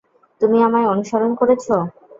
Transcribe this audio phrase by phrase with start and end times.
[0.41, 1.75] তুমি আমায় অনুসরণ করেছো!